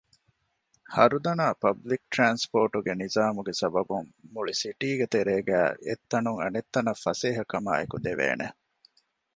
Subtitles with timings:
[0.95, 8.47] ހަރުދަނާ ޕަބްލިކު ޓްރާންސްޕޯޓުގެ ނިޒާމުގެ ސަބަބުން މުޅި ސިޓީގެ ތެރޭގައި އެއްތަނުން އަނެއްތަނަށް ފަސޭހަކަމާއެކު ދެވޭނެ